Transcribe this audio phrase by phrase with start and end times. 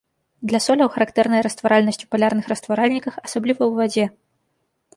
[0.51, 4.05] Для соляў характэрная растваральнасць у палярных растваральніках, асабліва ў вадзе.